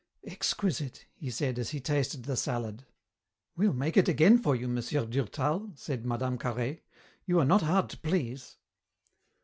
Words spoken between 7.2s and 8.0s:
"you are not hard to